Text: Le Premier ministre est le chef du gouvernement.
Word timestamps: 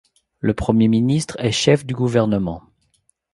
Le 0.39 0.55
Premier 0.55 0.87
ministre 0.87 1.37
est 1.39 1.43
le 1.49 1.51
chef 1.51 1.85
du 1.85 1.93
gouvernement. 1.93 2.63